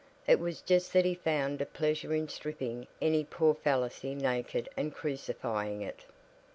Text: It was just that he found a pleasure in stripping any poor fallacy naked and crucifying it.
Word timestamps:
It 0.25 0.39
was 0.39 0.63
just 0.63 0.93
that 0.93 1.05
he 1.05 1.13
found 1.13 1.61
a 1.61 1.65
pleasure 1.67 2.11
in 2.11 2.27
stripping 2.27 2.87
any 2.99 3.23
poor 3.23 3.53
fallacy 3.53 4.15
naked 4.15 4.67
and 4.75 4.91
crucifying 4.91 5.83
it. 5.83 6.05